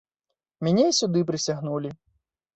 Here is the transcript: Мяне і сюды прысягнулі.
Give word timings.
Мяне 0.67 0.85
і 0.93 0.95
сюды 1.01 1.19
прысягнулі. 1.29 1.95